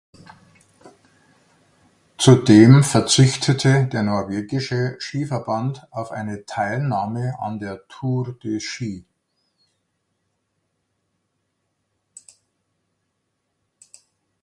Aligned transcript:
Zudem 2.17 2.83
verzichtete 2.83 3.85
der 3.85 4.01
norwegische 4.01 4.95
Skiverband 4.97 5.85
auf 5.91 6.09
eine 6.09 6.43
Teilnahme 6.47 7.35
an 7.39 7.59
der 7.59 7.87
Tour 7.87 8.33
de 8.43 8.59
Ski. 8.59 9.05